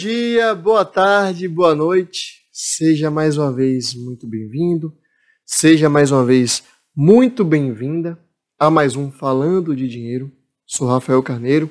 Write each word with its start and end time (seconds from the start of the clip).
dia, 0.00 0.54
boa 0.54 0.82
tarde, 0.82 1.46
boa 1.46 1.74
noite. 1.74 2.46
Seja 2.50 3.10
mais 3.10 3.36
uma 3.36 3.52
vez 3.52 3.92
muito 3.92 4.26
bem-vindo. 4.26 4.94
Seja 5.44 5.90
mais 5.90 6.10
uma 6.10 6.24
vez 6.24 6.62
muito 6.96 7.44
bem-vinda 7.44 8.18
a 8.58 8.70
mais 8.70 8.96
um 8.96 9.12
Falando 9.12 9.76
de 9.76 9.86
Dinheiro. 9.86 10.32
Sou 10.66 10.88
Rafael 10.88 11.22
Carneiro. 11.22 11.68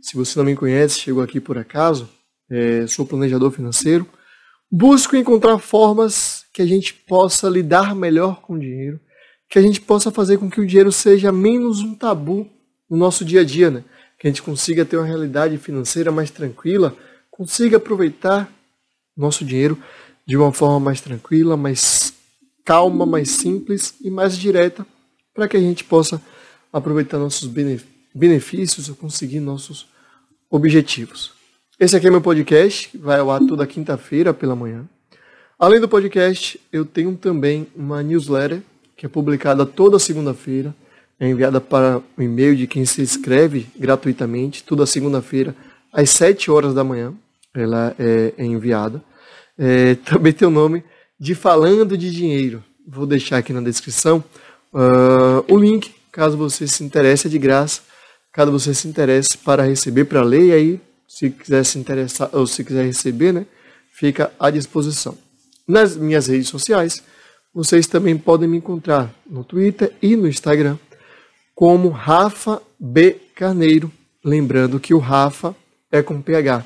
Se 0.00 0.16
você 0.16 0.38
não 0.38 0.46
me 0.46 0.54
conhece, 0.54 1.00
chegou 1.00 1.20
aqui 1.20 1.40
por 1.40 1.58
acaso, 1.58 2.08
é, 2.48 2.86
sou 2.86 3.04
planejador 3.04 3.50
financeiro. 3.50 4.06
Busco 4.70 5.16
encontrar 5.16 5.58
formas 5.58 6.44
que 6.54 6.62
a 6.62 6.66
gente 6.66 6.94
possa 6.94 7.48
lidar 7.48 7.92
melhor 7.92 8.40
com 8.40 8.54
o 8.54 8.60
dinheiro, 8.60 9.00
que 9.50 9.58
a 9.58 9.62
gente 9.62 9.80
possa 9.80 10.12
fazer 10.12 10.38
com 10.38 10.48
que 10.48 10.60
o 10.60 10.66
dinheiro 10.66 10.92
seja 10.92 11.32
menos 11.32 11.80
um 11.80 11.92
tabu 11.92 12.48
no 12.88 12.96
nosso 12.96 13.24
dia 13.24 13.40
a 13.40 13.44
dia, 13.44 13.68
né? 13.68 13.84
Que 14.16 14.28
a 14.28 14.30
gente 14.30 14.44
consiga 14.44 14.84
ter 14.84 14.96
uma 14.96 15.06
realidade 15.06 15.58
financeira 15.58 16.12
mais 16.12 16.30
tranquila, 16.30 16.96
consiga 17.36 17.78
aproveitar 17.78 18.48
nosso 19.16 19.44
dinheiro 19.44 19.76
de 20.24 20.36
uma 20.36 20.52
forma 20.52 20.78
mais 20.78 21.00
tranquila, 21.00 21.56
mais 21.56 22.14
calma, 22.64 23.04
mais 23.04 23.30
simples 23.30 23.92
e 24.00 24.08
mais 24.08 24.38
direta, 24.38 24.86
para 25.34 25.48
que 25.48 25.56
a 25.56 25.60
gente 25.60 25.82
possa 25.82 26.22
aproveitar 26.72 27.18
nossos 27.18 27.52
benefícios 28.14 28.88
ou 28.88 28.94
conseguir 28.94 29.40
nossos 29.40 29.88
objetivos. 30.48 31.32
Esse 31.78 31.96
aqui 31.96 32.06
é 32.06 32.10
meu 32.10 32.20
podcast, 32.20 32.96
vai 32.96 33.18
ao 33.18 33.32
ar 33.32 33.40
toda 33.40 33.66
quinta-feira 33.66 34.32
pela 34.32 34.54
manhã. 34.54 34.84
Além 35.58 35.80
do 35.80 35.88
podcast, 35.88 36.60
eu 36.72 36.84
tenho 36.84 37.16
também 37.16 37.66
uma 37.74 38.00
newsletter 38.00 38.62
que 38.96 39.06
é 39.06 39.08
publicada 39.08 39.66
toda 39.66 39.98
segunda-feira, 39.98 40.72
é 41.18 41.28
enviada 41.28 41.60
para 41.60 42.00
o 42.16 42.22
e-mail 42.22 42.54
de 42.54 42.68
quem 42.68 42.86
se 42.86 43.02
inscreve 43.02 43.66
gratuitamente, 43.76 44.62
toda 44.62 44.86
segunda-feira, 44.86 45.54
às 45.92 46.10
7 46.10 46.48
horas 46.48 46.72
da 46.72 46.84
manhã. 46.84 47.12
Ela 47.54 47.94
é, 47.98 48.34
é 48.36 48.44
enviada. 48.44 49.02
É, 49.58 49.94
também 50.04 50.32
tem 50.32 50.46
o 50.46 50.50
nome 50.50 50.84
de 51.18 51.34
Falando 51.34 51.96
de 51.96 52.10
Dinheiro. 52.10 52.62
Vou 52.86 53.06
deixar 53.06 53.38
aqui 53.38 53.52
na 53.52 53.60
descrição 53.60 54.22
uh, 54.72 55.44
o 55.48 55.56
link, 55.56 55.94
caso 56.12 56.36
você 56.36 56.66
se 56.66 56.84
interesse, 56.84 57.26
é 57.26 57.30
de 57.30 57.38
graça. 57.38 57.80
Caso 58.34 58.50
você 58.50 58.74
se 58.74 58.88
interesse 58.88 59.38
para 59.38 59.62
receber, 59.62 60.06
para 60.06 60.22
ler, 60.22 60.46
e 60.46 60.52
aí, 60.52 60.80
se 61.06 61.30
quiser 61.30 61.64
se 61.64 61.78
interessar, 61.78 62.28
ou 62.32 62.46
se 62.48 62.64
quiser 62.64 62.84
receber, 62.84 63.32
né, 63.32 63.46
fica 63.92 64.32
à 64.40 64.50
disposição. 64.50 65.16
Nas 65.68 65.96
minhas 65.96 66.26
redes 66.26 66.48
sociais, 66.48 67.00
vocês 67.54 67.86
também 67.86 68.18
podem 68.18 68.48
me 68.48 68.56
encontrar 68.56 69.14
no 69.24 69.44
Twitter 69.44 69.92
e 70.02 70.16
no 70.16 70.26
Instagram 70.26 70.76
como 71.54 71.88
Rafa 71.88 72.60
B 72.78 73.16
Carneiro. 73.36 73.90
Lembrando 74.24 74.80
que 74.80 74.92
o 74.92 74.98
Rafa 74.98 75.54
é 75.92 76.02
com 76.02 76.20
PH. 76.20 76.64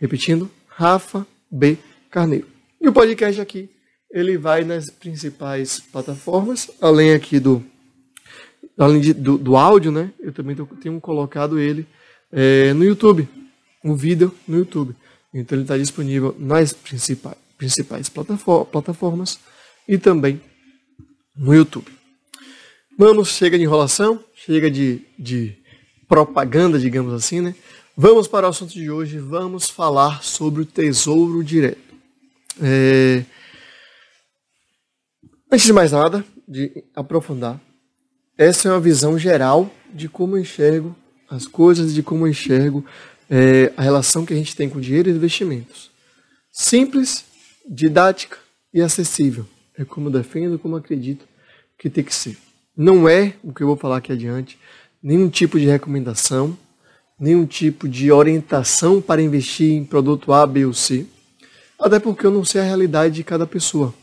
Repetindo, 0.00 0.50
Rafa 0.68 1.26
B 1.50 1.76
Carneiro. 2.10 2.46
E 2.80 2.88
o 2.88 2.92
podcast 2.92 3.40
aqui, 3.40 3.68
ele 4.10 4.38
vai 4.38 4.64
nas 4.64 4.90
principais 4.90 5.80
plataformas, 5.80 6.70
além 6.80 7.12
aqui 7.12 7.40
do 7.40 7.64
além 8.76 9.00
de, 9.00 9.12
do, 9.12 9.36
do 9.36 9.56
áudio, 9.56 9.90
né? 9.90 10.12
Eu 10.20 10.32
também 10.32 10.56
tenho 10.80 11.00
colocado 11.00 11.58
ele 11.58 11.86
é, 12.30 12.72
no 12.72 12.84
YouTube, 12.84 13.28
um 13.84 13.94
vídeo 13.96 14.32
no 14.46 14.58
YouTube. 14.58 14.94
Então 15.34 15.56
ele 15.56 15.64
está 15.64 15.76
disponível 15.76 16.34
nas 16.38 16.72
principais, 16.72 17.36
principais 17.56 18.08
plataformas 18.08 19.38
e 19.86 19.98
também 19.98 20.40
no 21.36 21.54
YouTube. 21.54 21.90
Vamos, 22.96 23.28
chega 23.28 23.58
de 23.58 23.64
enrolação, 23.64 24.22
chega 24.34 24.70
de, 24.70 25.02
de 25.18 25.56
propaganda, 26.08 26.78
digamos 26.78 27.12
assim, 27.12 27.40
né? 27.40 27.54
Vamos 28.00 28.28
para 28.28 28.46
o 28.46 28.50
assunto 28.50 28.74
de 28.74 28.88
hoje, 28.92 29.18
vamos 29.18 29.68
falar 29.68 30.22
sobre 30.22 30.62
o 30.62 30.64
Tesouro 30.64 31.42
Direto. 31.42 31.96
É... 32.62 33.24
Antes 35.50 35.66
de 35.66 35.72
mais 35.72 35.90
nada, 35.90 36.24
de 36.46 36.84
aprofundar, 36.94 37.60
essa 38.38 38.68
é 38.68 38.70
uma 38.70 38.78
visão 38.78 39.18
geral 39.18 39.68
de 39.92 40.08
como 40.08 40.36
eu 40.36 40.42
enxergo 40.42 40.94
as 41.28 41.44
coisas, 41.44 41.92
de 41.92 42.00
como 42.00 42.24
eu 42.24 42.30
enxergo 42.30 42.86
é, 43.28 43.72
a 43.76 43.82
relação 43.82 44.24
que 44.24 44.32
a 44.32 44.36
gente 44.36 44.54
tem 44.54 44.70
com 44.70 44.78
dinheiro 44.80 45.10
e 45.10 45.12
investimentos. 45.12 45.90
Simples, 46.52 47.24
didática 47.68 48.38
e 48.72 48.80
acessível. 48.80 49.44
É 49.76 49.84
como 49.84 50.08
defendo, 50.08 50.56
como 50.56 50.76
acredito 50.76 51.26
que 51.76 51.90
tem 51.90 52.04
que 52.04 52.14
ser. 52.14 52.38
Não 52.76 53.08
é 53.08 53.34
o 53.42 53.52
que 53.52 53.64
eu 53.64 53.66
vou 53.66 53.76
falar 53.76 53.96
aqui 53.96 54.12
adiante, 54.12 54.56
nenhum 55.02 55.28
tipo 55.28 55.58
de 55.58 55.66
recomendação, 55.66 56.56
nenhum 57.18 57.46
tipo 57.46 57.88
de 57.88 58.12
orientação 58.12 59.00
para 59.00 59.22
investir 59.22 59.72
em 59.72 59.84
produto 59.84 60.32
A, 60.32 60.46
B 60.46 60.64
ou 60.64 60.72
C, 60.72 61.06
até 61.80 61.98
porque 61.98 62.26
eu 62.26 62.30
não 62.30 62.44
sei 62.44 62.60
a 62.60 62.64
realidade 62.64 63.14
de 63.16 63.24
cada 63.24 63.46
pessoa. 63.46 63.94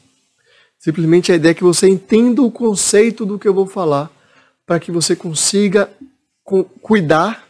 Simplesmente 0.80 1.31
a 1.31 1.36
ideia 1.36 1.52
é 1.52 1.56
que 1.56 1.64
você 1.64 1.88
entenda 1.88 2.42
o 2.42 2.52
conceito 2.52 3.25
do 3.25 3.40
que 3.40 3.48
eu 3.48 3.54
vou 3.54 3.66
falar, 3.66 4.12
para 4.66 4.80
que 4.80 4.92
você 4.92 5.16
consiga 5.16 5.90
cuidar, 6.81 7.48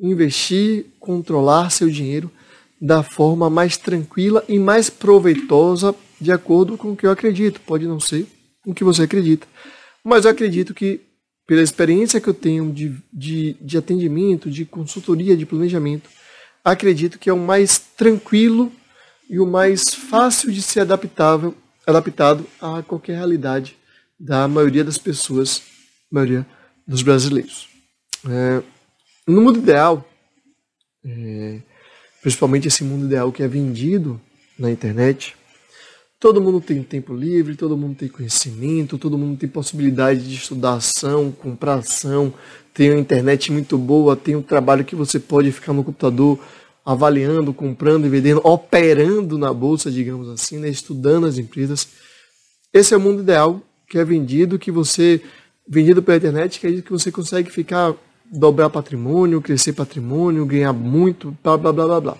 investir, 0.00 0.86
controlar 0.98 1.70
seu 1.70 1.88
dinheiro 1.88 2.30
da 2.80 3.02
forma 3.02 3.48
mais 3.48 3.76
tranquila 3.76 4.44
e 4.48 4.58
mais 4.58 4.90
proveitosa, 4.90 5.94
de 6.20 6.32
acordo 6.32 6.76
com 6.76 6.92
o 6.92 6.96
que 6.96 7.06
eu 7.06 7.10
acredito. 7.10 7.60
Pode 7.60 7.86
não 7.86 8.00
ser 8.00 8.26
o 8.66 8.74
que 8.74 8.84
você 8.84 9.02
acredita, 9.02 9.46
mas 10.02 10.24
eu 10.24 10.30
acredito 10.30 10.74
que, 10.74 11.00
pela 11.46 11.62
experiência 11.62 12.20
que 12.20 12.28
eu 12.28 12.34
tenho 12.34 12.72
de, 12.72 12.96
de, 13.12 13.56
de 13.60 13.78
atendimento, 13.78 14.50
de 14.50 14.64
consultoria, 14.64 15.36
de 15.36 15.46
planejamento, 15.46 16.08
acredito 16.64 17.18
que 17.18 17.28
é 17.28 17.32
o 17.32 17.38
mais 17.38 17.78
tranquilo 17.78 18.72
e 19.28 19.40
o 19.40 19.46
mais 19.46 19.94
fácil 19.94 20.52
de 20.52 20.62
ser 20.62 20.80
adaptável, 20.80 21.54
adaptado 21.86 22.46
a 22.60 22.82
qualquer 22.82 23.16
realidade 23.16 23.76
da 24.18 24.46
maioria 24.46 24.84
das 24.84 24.98
pessoas, 24.98 25.62
maioria 26.10 26.46
dos 26.86 27.02
brasileiros. 27.02 27.68
É, 28.28 28.62
no 29.26 29.42
mundo 29.42 29.58
ideal, 29.58 30.08
é, 31.04 31.60
principalmente 32.20 32.68
esse 32.68 32.84
mundo 32.84 33.06
ideal 33.06 33.32
que 33.32 33.42
é 33.42 33.48
vendido 33.48 34.20
na 34.58 34.70
internet, 34.70 35.36
Todo 36.22 36.40
mundo 36.40 36.60
tem 36.60 36.80
tempo 36.84 37.12
livre, 37.12 37.56
todo 37.56 37.76
mundo 37.76 37.96
tem 37.96 38.08
conhecimento, 38.08 38.96
todo 38.96 39.18
mundo 39.18 39.36
tem 39.36 39.48
possibilidade 39.48 40.22
de 40.22 40.36
estudar 40.36 40.74
ação, 40.74 41.32
comprar 41.32 41.80
ação, 41.80 42.32
tem 42.72 42.92
uma 42.92 43.00
internet 43.00 43.50
muito 43.50 43.76
boa, 43.76 44.14
tem 44.14 44.36
um 44.36 44.40
trabalho 44.40 44.84
que 44.84 44.94
você 44.94 45.18
pode 45.18 45.50
ficar 45.50 45.72
no 45.72 45.82
computador 45.82 46.38
avaliando, 46.86 47.52
comprando 47.52 48.06
e 48.06 48.08
vendendo, 48.08 48.40
operando 48.44 49.36
na 49.36 49.52
bolsa, 49.52 49.90
digamos 49.90 50.28
assim, 50.28 50.58
né? 50.58 50.68
estudando 50.68 51.26
as 51.26 51.38
empresas. 51.38 51.88
Esse 52.72 52.94
é 52.94 52.96
o 52.96 53.00
mundo 53.00 53.22
ideal 53.22 53.60
que 53.88 53.98
é 53.98 54.04
vendido, 54.04 54.60
que 54.60 54.70
você 54.70 55.20
vendido 55.66 56.04
pela 56.04 56.18
internet, 56.18 56.60
que 56.60 56.68
é 56.68 56.82
que 56.82 56.92
você 56.92 57.10
consegue 57.10 57.50
ficar 57.50 57.96
dobrar 58.32 58.70
patrimônio, 58.70 59.42
crescer 59.42 59.72
patrimônio, 59.72 60.46
ganhar 60.46 60.72
muito, 60.72 61.36
blá 61.42 61.58
blá 61.58 61.72
blá 61.72 61.84
blá 61.84 62.00
blá. 62.00 62.18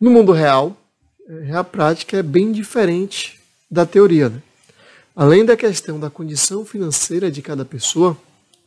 No 0.00 0.12
mundo 0.12 0.30
real, 0.30 0.76
é, 1.28 1.52
a 1.52 1.62
prática 1.62 2.16
é 2.16 2.22
bem 2.22 2.50
diferente 2.50 3.38
da 3.70 3.84
teoria. 3.84 4.30
Né? 4.30 4.42
Além 5.14 5.44
da 5.44 5.56
questão 5.56 6.00
da 6.00 6.08
condição 6.08 6.64
financeira 6.64 7.30
de 7.30 7.42
cada 7.42 7.64
pessoa, 7.64 8.16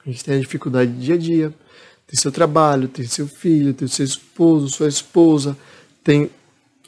a 0.05 0.09
gente 0.09 0.23
tem 0.23 0.35
a 0.35 0.39
dificuldade 0.39 0.91
do 0.91 1.00
dia 1.00 1.16
a 1.16 1.17
dia, 1.17 1.53
tem 2.05 2.19
seu 2.19 2.31
trabalho, 2.31 2.88
tem 2.88 3.07
seu 3.07 3.27
filho, 3.27 3.73
tem 3.73 3.88
seu 3.88 4.05
esposo, 4.05 4.69
sua 4.69 4.88
esposa, 4.88 5.57
tem 6.03 6.29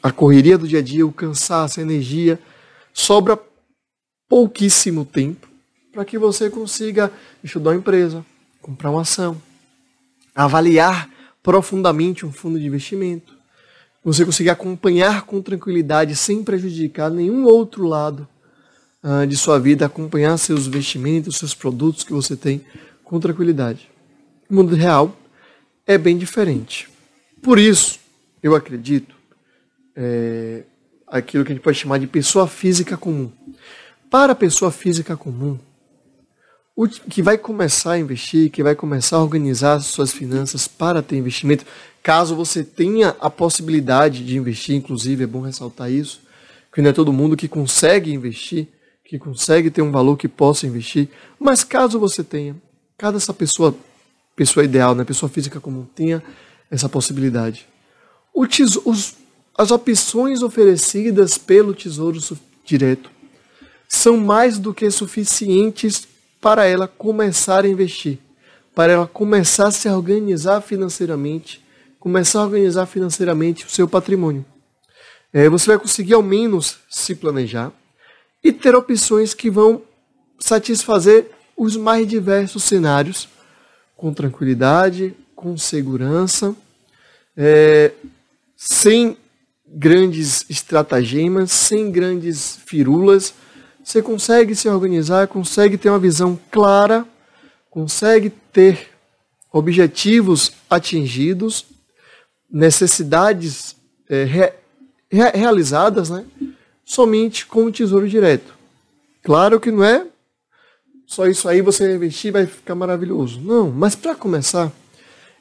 a 0.00 0.12
correria 0.12 0.56
do 0.56 0.68
dia 0.68 0.78
a 0.78 0.82
dia, 0.82 1.06
o 1.06 1.12
cansaço, 1.12 1.80
a 1.80 1.82
energia. 1.82 2.38
Sobra 2.92 3.38
pouquíssimo 4.28 5.04
tempo 5.04 5.48
para 5.92 6.04
que 6.04 6.18
você 6.18 6.50
consiga 6.50 7.10
estudar 7.42 7.70
uma 7.70 7.76
empresa, 7.76 8.24
comprar 8.60 8.90
uma 8.90 9.02
ação, 9.02 9.40
avaliar 10.34 11.10
profundamente 11.42 12.26
um 12.26 12.32
fundo 12.32 12.58
de 12.60 12.66
investimento, 12.66 13.33
você 14.04 14.24
conseguir 14.24 14.50
acompanhar 14.50 15.22
com 15.22 15.40
tranquilidade, 15.40 16.14
sem 16.14 16.44
prejudicar 16.44 17.10
nenhum 17.10 17.44
outro 17.44 17.84
lado 17.84 18.28
uh, 19.02 19.26
de 19.26 19.36
sua 19.36 19.58
vida, 19.58 19.86
acompanhar 19.86 20.36
seus 20.36 20.66
investimentos, 20.66 21.38
seus 21.38 21.54
produtos 21.54 22.04
que 22.04 22.12
você 22.12 22.36
tem 22.36 22.60
com 23.02 23.18
tranquilidade. 23.18 23.90
O 24.48 24.54
mundo 24.54 24.74
real 24.74 25.16
é 25.86 25.96
bem 25.96 26.18
diferente. 26.18 26.88
Por 27.42 27.58
isso, 27.58 27.98
eu 28.42 28.54
acredito, 28.54 29.14
é, 29.96 30.64
aquilo 31.06 31.44
que 31.44 31.52
a 31.52 31.54
gente 31.54 31.64
pode 31.64 31.78
chamar 31.78 31.98
de 31.98 32.06
pessoa 32.06 32.46
física 32.46 32.96
comum. 32.96 33.30
Para 34.10 34.32
a 34.32 34.36
pessoa 34.36 34.70
física 34.70 35.16
comum, 35.16 35.58
o 36.76 36.88
que 36.88 37.22
vai 37.22 37.38
começar 37.38 37.92
a 37.92 37.98
investir, 37.98 38.50
que 38.50 38.62
vai 38.62 38.74
começar 38.74 39.16
a 39.16 39.22
organizar 39.22 39.80
suas 39.80 40.12
finanças 40.12 40.66
para 40.66 41.02
ter 41.02 41.16
investimento, 41.16 41.64
caso 42.04 42.36
você 42.36 42.62
tenha 42.62 43.16
a 43.18 43.30
possibilidade 43.30 44.22
de 44.26 44.36
investir, 44.36 44.76
inclusive 44.76 45.24
é 45.24 45.26
bom 45.26 45.40
ressaltar 45.40 45.90
isso, 45.90 46.20
que 46.70 46.82
não 46.82 46.90
é 46.90 46.92
todo 46.92 47.10
mundo 47.14 47.34
que 47.34 47.48
consegue 47.48 48.12
investir, 48.12 48.68
que 49.06 49.18
consegue 49.18 49.70
ter 49.70 49.80
um 49.80 49.90
valor 49.90 50.18
que 50.18 50.28
possa 50.28 50.66
investir, 50.66 51.08
mas 51.40 51.64
caso 51.64 51.98
você 51.98 52.22
tenha, 52.22 52.54
cada 52.98 53.16
essa 53.16 53.32
pessoa, 53.32 53.74
pessoa 54.36 54.64
ideal, 54.64 54.94
né, 54.94 55.02
pessoa 55.02 55.30
física 55.30 55.58
comum, 55.58 55.86
tenha 55.94 56.22
essa 56.70 56.90
possibilidade. 56.90 57.66
Os, 58.34 59.14
as 59.56 59.70
opções 59.70 60.42
oferecidas 60.42 61.38
pelo 61.38 61.72
Tesouro 61.72 62.20
Direto 62.66 63.10
são 63.88 64.18
mais 64.18 64.58
do 64.58 64.74
que 64.74 64.90
suficientes 64.90 66.06
para 66.38 66.66
ela 66.66 66.86
começar 66.86 67.64
a 67.64 67.68
investir, 67.68 68.18
para 68.74 68.92
ela 68.92 69.06
começar 69.06 69.68
a 69.68 69.70
se 69.70 69.88
organizar 69.88 70.60
financeiramente, 70.60 71.63
começar 72.04 72.40
a 72.40 72.44
organizar 72.44 72.84
financeiramente 72.84 73.64
o 73.64 73.70
seu 73.70 73.88
patrimônio. 73.88 74.44
É, 75.32 75.48
você 75.48 75.68
vai 75.68 75.78
conseguir 75.78 76.12
ao 76.12 76.22
menos 76.22 76.76
se 76.90 77.14
planejar 77.14 77.72
e 78.42 78.52
ter 78.52 78.74
opções 78.74 79.32
que 79.32 79.50
vão 79.50 79.80
satisfazer 80.38 81.30
os 81.56 81.78
mais 81.78 82.06
diversos 82.06 82.62
cenários 82.62 83.26
com 83.96 84.12
tranquilidade, 84.12 85.14
com 85.34 85.56
segurança, 85.56 86.54
é, 87.34 87.92
sem 88.54 89.16
grandes 89.66 90.44
estratagemas, 90.50 91.52
sem 91.52 91.90
grandes 91.90 92.58
firulas. 92.66 93.32
Você 93.82 94.02
consegue 94.02 94.54
se 94.54 94.68
organizar, 94.68 95.26
consegue 95.26 95.78
ter 95.78 95.88
uma 95.88 95.98
visão 95.98 96.38
clara, 96.50 97.06
consegue 97.70 98.28
ter 98.52 98.90
objetivos 99.50 100.52
atingidos, 100.68 101.64
necessidades 102.54 103.74
é, 104.08 104.22
re, 104.22 104.52
re, 105.10 105.30
realizadas, 105.34 106.08
né? 106.08 106.24
somente 106.84 107.44
com 107.46 107.64
o 107.64 107.72
tesouro 107.72 108.08
direto. 108.08 108.54
Claro 109.24 109.58
que 109.58 109.72
não 109.72 109.82
é 109.82 110.06
só 111.04 111.26
isso 111.26 111.48
aí 111.48 111.60
você 111.60 111.92
investir 111.92 112.32
vai 112.32 112.46
ficar 112.46 112.76
maravilhoso. 112.76 113.40
Não, 113.40 113.70
mas 113.70 113.96
para 113.96 114.14
começar, 114.14 114.72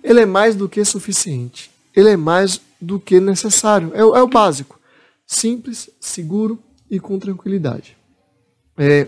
ele 0.03 0.21
é 0.21 0.25
mais 0.25 0.55
do 0.55 0.67
que 0.67 0.83
suficiente. 0.83 1.69
Ele 1.95 2.09
é 2.09 2.17
mais 2.17 2.59
do 2.81 2.99
que 2.99 3.19
necessário. 3.19 3.91
É, 3.93 3.99
é 3.99 4.23
o 4.23 4.27
básico. 4.27 4.79
Simples, 5.25 5.89
seguro 5.99 6.59
e 6.89 6.99
com 6.99 7.19
tranquilidade. 7.19 7.95
É, 8.75 9.07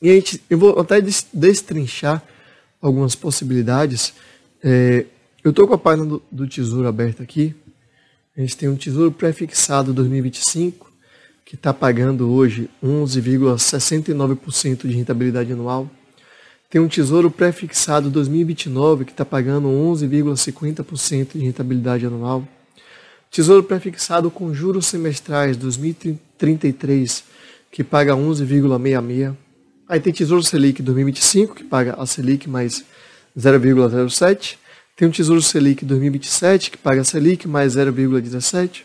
e 0.00 0.10
a 0.10 0.14
gente, 0.14 0.42
eu 0.48 0.58
vou 0.58 0.80
até 0.80 1.00
destrinchar 1.00 2.22
algumas 2.80 3.14
possibilidades. 3.14 4.14
É, 4.62 5.06
eu 5.44 5.50
estou 5.50 5.68
com 5.68 5.74
a 5.74 5.78
página 5.78 6.06
do, 6.06 6.22
do 6.32 6.48
Tesouro 6.48 6.88
aberta 6.88 7.22
aqui. 7.22 7.54
A 8.34 8.40
gente 8.40 8.56
tem 8.56 8.66
um 8.66 8.76
Tesouro 8.76 9.12
pré-fixado 9.12 9.92
2025 9.92 10.90
que 11.44 11.54
está 11.54 11.74
pagando 11.74 12.32
hoje 12.32 12.70
11,69% 12.82 14.88
de 14.88 14.94
rentabilidade 14.94 15.52
anual. 15.52 15.90
Tem 16.70 16.80
um 16.80 16.88
Tesouro 16.88 17.30
pré-fixado 17.30 18.08
2029 18.08 19.04
que 19.04 19.10
está 19.10 19.22
pagando 19.22 19.68
11,50% 19.68 21.32
de 21.34 21.40
rentabilidade 21.40 22.06
anual. 22.06 22.48
Tesouro 23.30 23.62
pré-fixado 23.62 24.30
com 24.30 24.54
juros 24.54 24.86
semestrais 24.86 25.58
2033 25.58 27.22
que 27.70 27.84
paga 27.84 28.14
11,66. 28.14 29.34
Aí 29.86 30.00
tem 30.00 30.10
Tesouro 30.10 30.42
Selic 30.42 30.80
2025 30.80 31.54
que 31.54 31.64
paga 31.64 31.96
a 31.98 32.06
Selic 32.06 32.48
mais 32.48 32.82
0,07. 33.38 34.63
Tem 34.96 35.08
um 35.08 35.10
Tesouro 35.10 35.42
Selic 35.42 35.84
2027 35.84 36.70
que 36.70 36.78
paga 36.78 37.02
Selic 37.02 37.48
mais 37.48 37.74
0,17. 37.74 38.82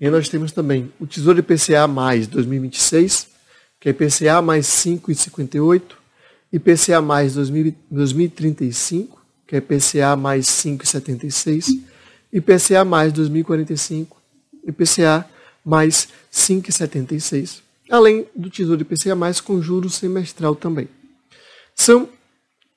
E 0.00 0.10
nós 0.10 0.28
temos 0.28 0.50
também 0.50 0.92
o 0.98 1.06
Tesouro 1.06 1.38
IPCA 1.38 1.86
mais 1.86 2.26
2026, 2.26 3.28
que 3.78 3.88
é 3.88 3.92
IPCA 3.92 4.42
mais 4.42 4.66
5,58, 4.66 5.82
IPCA 6.52 7.00
mais 7.00 7.34
2035, 7.34 9.20
que 9.46 9.54
é 9.54 9.58
IPCA 9.58 10.16
mais 10.16 10.46
5,76, 10.46 11.80
IPCA 12.32 12.84
mais 12.84 13.12
2045, 13.12 14.20
IPCA 14.66 15.28
mais 15.64 16.08
5,76, 16.32 17.60
além 17.88 18.26
do 18.34 18.50
Tesouro 18.50 18.82
IPCA 18.82 19.14
mais 19.14 19.40
com 19.40 19.62
juros 19.62 19.94
semestral 19.94 20.56
também. 20.56 20.88
São 21.76 22.08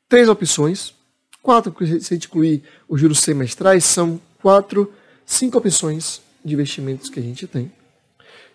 três 0.08 0.30
opções, 0.30 0.94
quatro, 1.44 1.75
se 1.86 2.13
a 2.13 2.16
gente 2.16 2.28
incluir 2.28 2.63
os 2.88 3.00
juros 3.00 3.19
semestrais, 3.19 3.84
são 3.84 4.19
quatro, 4.42 4.92
cinco 5.25 5.57
opções 5.57 6.22
de 6.44 6.54
investimentos 6.54 7.10
que 7.10 7.19
a 7.19 7.24
gente 7.24 7.45
tem 7.45 7.72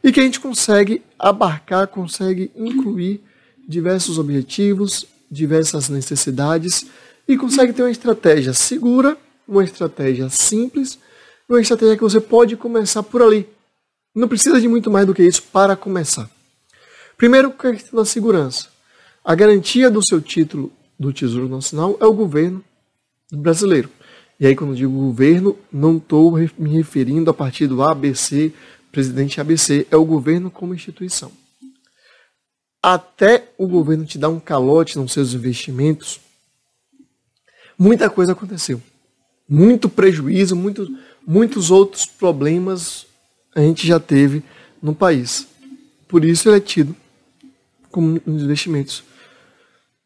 e 0.02 0.10
que 0.10 0.20
a 0.20 0.22
gente 0.22 0.40
consegue 0.40 1.02
abarcar, 1.18 1.86
consegue 1.88 2.50
incluir 2.56 3.20
diversos 3.68 4.18
objetivos, 4.18 5.06
diversas 5.30 5.88
necessidades 5.88 6.86
e 7.26 7.36
consegue 7.36 7.72
ter 7.72 7.82
uma 7.82 7.90
estratégia 7.90 8.54
segura, 8.54 9.16
uma 9.46 9.62
estratégia 9.62 10.30
simples, 10.30 10.98
uma 11.48 11.60
estratégia 11.60 11.96
que 11.96 12.02
você 12.02 12.20
pode 12.20 12.56
começar 12.56 13.02
por 13.02 13.20
ali. 13.20 13.46
Não 14.14 14.28
precisa 14.28 14.60
de 14.60 14.68
muito 14.68 14.90
mais 14.90 15.06
do 15.06 15.14
que 15.14 15.22
isso 15.22 15.42
para 15.52 15.76
começar. 15.76 16.30
Primeiro, 17.16 17.50
questão 17.52 17.98
da 17.98 18.04
segurança. 18.04 18.68
A 19.24 19.34
garantia 19.34 19.90
do 19.90 20.00
seu 20.06 20.20
título 20.20 20.72
do 20.98 21.12
Tesouro 21.12 21.48
Nacional 21.48 21.98
é 22.00 22.06
o 22.06 22.12
governo 22.12 22.64
brasileiro. 23.32 23.90
E 24.40 24.46
aí, 24.46 24.54
quando 24.54 24.76
digo 24.76 24.92
governo, 24.92 25.58
não 25.72 25.96
estou 25.96 26.36
me 26.56 26.70
referindo 26.70 27.30
a 27.30 27.34
partir 27.34 27.66
do 27.66 27.82
ABC, 27.82 28.52
presidente 28.92 29.40
ABC, 29.40 29.86
é 29.90 29.96
o 29.96 30.04
governo 30.04 30.50
como 30.50 30.74
instituição. 30.74 31.32
Até 32.82 33.52
o 33.58 33.66
governo 33.66 34.04
te 34.04 34.16
dar 34.16 34.28
um 34.28 34.38
calote 34.38 34.96
nos 34.96 35.12
seus 35.12 35.34
investimentos, 35.34 36.20
muita 37.76 38.08
coisa 38.08 38.32
aconteceu. 38.32 38.80
Muito 39.48 39.88
prejuízo, 39.88 40.54
muito, 40.54 40.88
muitos 41.26 41.70
outros 41.70 42.06
problemas 42.06 43.06
a 43.54 43.60
gente 43.60 43.86
já 43.86 43.98
teve 43.98 44.42
no 44.80 44.94
país. 44.94 45.48
Por 46.06 46.24
isso 46.24 46.48
ele 46.48 46.58
é 46.58 46.60
tido 46.60 46.94
como 47.90 48.20
um 48.26 48.34
dos 48.34 48.44
investimentos 48.44 49.02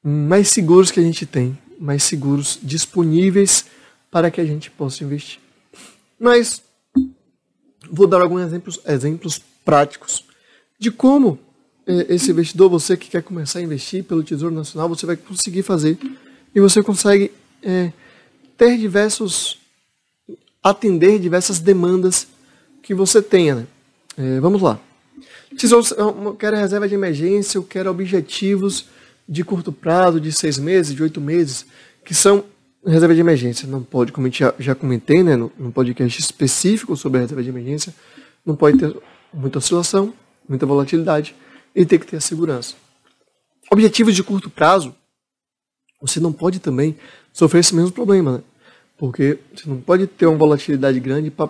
mais 0.03 0.49
seguros 0.49 0.91
que 0.91 0.99
a 0.99 1.03
gente 1.03 1.27
tem, 1.27 1.57
mais 1.83 2.05
seguros, 2.05 2.61
disponíveis 2.63 3.65
para 4.09 4.31
que 4.31 4.41
a 4.41 4.45
gente 4.45 4.71
possa 4.71 5.03
investir. 5.03 5.41
Mas 6.19 6.63
vou 7.91 8.07
dar 8.07 8.23
alguns 8.23 8.43
exemplos, 8.43 8.81
exemplos 8.87 9.41
práticos 9.65 10.25
de 10.79 10.93
como 10.93 11.41
é, 11.85 12.15
esse 12.15 12.31
investidor, 12.31 12.71
você 12.71 12.97
que 12.97 13.11
quer 13.11 13.23
começar 13.25 13.59
a 13.59 13.63
investir 13.63 14.05
pelo 14.05 14.23
Tesouro 14.23 14.55
Nacional, 14.55 14.89
você 14.89 15.05
vai 15.05 15.17
conseguir 15.17 15.65
fazer 15.65 15.99
e 16.55 16.61
você 16.61 16.85
consegue 16.85 17.33
é, 17.61 17.93
ter 18.57 18.79
diversos, 18.79 19.59
atender 20.63 21.19
diversas 21.19 21.59
demandas 21.59 22.29
que 22.81 22.95
você 22.95 23.21
tenha. 23.21 23.57
Né? 23.57 23.67
É, 24.17 24.41
vamos 24.41 24.63
lá. 24.63 24.79
Tesouro, 25.59 25.85
eu 25.97 26.35
quero 26.37 26.57
reserva 26.57 26.89
de 26.89 26.95
emergência, 26.95 27.59
eu 27.59 27.65
quero 27.65 27.91
objetivos 27.91 28.87
de 29.29 29.45
curto 29.45 29.73
prazo, 29.73 30.21
de 30.21 30.33
seis 30.33 30.59
meses, 30.59 30.95
de 30.95 31.03
oito 31.03 31.21
meses, 31.21 31.67
que 32.05 32.15
são 32.15 32.45
reserva 32.85 33.15
de 33.15 33.21
emergência 33.21 33.69
não 33.69 33.83
pode, 33.83 34.11
como 34.13 34.31
já, 34.31 34.53
já 34.59 34.75
comentei, 34.75 35.23
né, 35.23 35.37
no, 35.37 35.53
no 35.57 35.71
podcast 35.71 36.21
específico 36.21 36.97
sobre 36.97 37.19
a 37.19 37.21
reserva 37.23 37.43
de 37.43 37.49
emergência, 37.49 37.95
não 38.45 38.57
pode 38.57 38.79
ter 38.79 38.97
muita 39.33 39.59
oscilação, 39.59 40.13
muita 40.49 40.67
volatilidade 40.67 41.35
e 41.75 41.87
tem 41.87 41.99
que 41.99 42.07
ter 42.07 42.17
a 42.17 42.21
segurança. 42.21 42.75
Objetivos 43.71 44.15
de 44.15 44.23
curto 44.23 44.51
prazo, 44.51 44.95
você 46.01 46.19
não 46.19 46.33
pode 46.33 46.59
também 46.59 46.97
sofrer 47.33 47.61
esse 47.61 47.75
mesmo 47.75 47.93
problema, 47.93 48.39
né? 48.39 48.45
Porque 48.99 49.39
você 49.55 49.69
não 49.69 49.81
pode 49.81 50.07
ter 50.07 50.27
uma 50.27 50.37
volatilidade 50.37 50.99
grande 51.01 51.31
para 51.31 51.49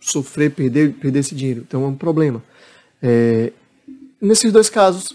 sofrer, 0.00 0.50
perder, 0.50 0.94
perder 0.94 1.20
esse 1.20 1.34
dinheiro. 1.34 1.64
Então 1.66 1.84
é 1.84 1.86
um 1.86 1.94
problema. 1.94 2.42
É, 3.02 3.52
nesses 4.20 4.50
dois 4.52 4.68
casos, 4.68 5.14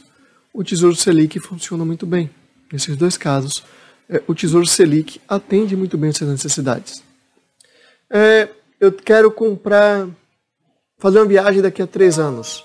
o 0.53 0.63
Tesouro 0.63 0.96
Selic 0.96 1.39
funciona 1.39 1.86
muito 1.86 2.06
bem. 2.06 2.29
Nesses 2.72 2.96
dois 2.96 3.18
casos, 3.18 3.63
é, 4.10 4.22
o 4.27 4.36
Tesouro 4.36 4.65
Selic 4.65 5.22
atende 5.27 5.75
muito 5.75 5.98
bem 5.98 6.10
essas 6.10 6.27
necessidades. 6.27 7.03
É, 8.10 8.50
eu 8.79 8.91
quero 8.91 9.32
comprar, 9.32 10.08
fazer 10.98 11.20
uma 11.20 11.25
viagem 11.25 11.62
daqui 11.62 11.82
a 11.82 11.88
três 11.88 12.18
anos. 12.18 12.63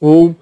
Ou 0.00 0.36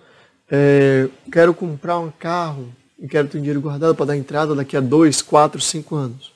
é, 0.51 1.09
quero 1.31 1.55
comprar 1.55 1.99
um 1.99 2.11
carro 2.11 2.73
e 2.99 3.09
quero 3.09 3.29
ter 3.29 3.39
dinheiro 3.39 3.61
guardado 3.61 3.95
para 3.95 4.07
dar 4.07 4.17
entrada 4.17 4.55
daqui 4.55 4.77
a 4.77 4.81
dois, 4.81 5.21
quatro, 5.21 5.61
cinco 5.61 5.95
anos. 5.95 6.33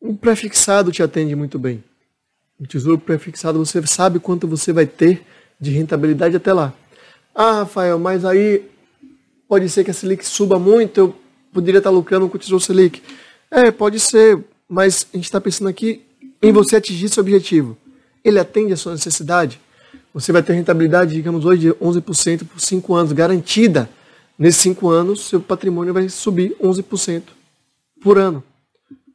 Um 0.00 0.16
prefixado 0.16 0.92
te 0.92 1.02
atende 1.02 1.34
muito 1.34 1.58
bem. 1.58 1.82
O 2.60 2.66
tesouro 2.66 2.98
prefixado 2.98 3.58
você 3.58 3.84
sabe 3.86 4.18
quanto 4.18 4.46
você 4.46 4.72
vai 4.72 4.86
ter 4.86 5.24
de 5.60 5.70
rentabilidade 5.70 6.36
até 6.36 6.52
lá. 6.52 6.72
Ah, 7.34 7.52
Rafael, 7.60 7.98
mas 7.98 8.24
aí 8.24 8.62
pode 9.48 9.68
ser 9.68 9.82
que 9.82 9.90
a 9.90 9.94
Selic 9.94 10.24
suba 10.24 10.56
muito, 10.56 10.98
eu 10.98 11.14
poderia 11.52 11.78
estar 11.78 11.90
lucrando 11.90 12.28
com 12.28 12.36
o 12.36 12.38
Tesouro 12.38 12.62
Selic. 12.62 13.02
É, 13.50 13.72
pode 13.72 13.98
ser, 13.98 14.44
mas 14.68 15.08
a 15.12 15.16
gente 15.16 15.24
está 15.24 15.40
pensando 15.40 15.66
aqui 15.66 16.02
em 16.40 16.52
você 16.52 16.76
atingir 16.76 17.08
seu 17.08 17.22
objetivo. 17.22 17.76
Ele 18.22 18.38
atende 18.38 18.72
a 18.72 18.76
sua 18.76 18.92
necessidade? 18.92 19.60
Você 20.12 20.30
vai 20.30 20.44
ter 20.44 20.52
rentabilidade, 20.52 21.12
digamos, 21.12 21.44
hoje 21.44 21.62
de 21.62 21.72
11% 21.72 22.46
por 22.46 22.60
5 22.60 22.94
anos, 22.94 23.12
garantida. 23.12 23.90
Nesses 24.38 24.60
5 24.62 24.88
anos, 24.88 25.22
seu 25.22 25.40
patrimônio 25.40 25.92
vai 25.92 26.08
subir 26.08 26.56
11% 26.62 27.22
por 28.00 28.16
ano. 28.16 28.44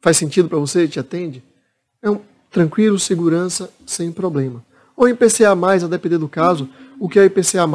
Faz 0.02 0.18
sentido 0.18 0.46
para 0.46 0.58
você? 0.58 0.86
Te 0.86 1.00
atende? 1.00 1.42
É 2.02 2.10
um, 2.10 2.20
tranquilo, 2.50 2.98
segurança, 2.98 3.70
sem 3.86 4.12
problema. 4.12 4.62
Ou 4.94 5.08
IPCA+, 5.08 5.52
a 5.52 5.88
depender 5.88 6.18
do 6.18 6.28
caso, 6.28 6.68
o 7.00 7.08
que 7.08 7.18
é 7.18 7.24
IPCA+. 7.24 7.66